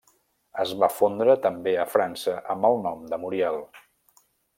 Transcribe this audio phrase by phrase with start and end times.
[0.61, 3.61] Es va fondre també a França amb el nom de Muriel.